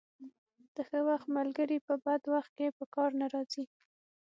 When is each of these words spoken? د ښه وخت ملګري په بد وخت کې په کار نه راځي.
د 0.75 0.77
ښه 0.87 0.99
وخت 1.09 1.27
ملګري 1.37 1.77
په 1.87 1.93
بد 2.05 2.21
وخت 2.33 2.51
کې 2.57 2.67
په 2.77 2.83
کار 2.95 3.09
نه 3.21 3.27
راځي. 3.33 3.65